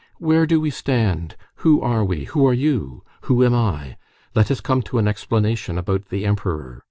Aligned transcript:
Where 0.17 0.47
do 0.47 0.59
we 0.59 0.71
stand? 0.71 1.35
Who 1.57 1.79
are 1.79 2.03
we? 2.03 2.23
Who 2.23 2.47
are 2.47 2.55
you? 2.55 3.03
Who 3.25 3.45
am 3.45 3.53
I? 3.53 3.97
Let 4.33 4.49
us 4.49 4.59
come 4.59 4.81
to 4.81 4.97
an 4.97 5.07
explanation 5.07 5.77
about 5.77 6.09
the 6.09 6.25
Emperor. 6.25 6.79